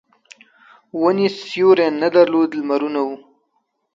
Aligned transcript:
ونې 1.01 1.27
سیوری 1.43 1.87
نه 2.01 2.07
درلود 2.15 2.49
لمرونه 2.59 2.99
وو. 3.07 3.15